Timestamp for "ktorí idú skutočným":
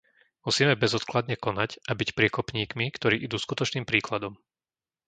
2.97-3.85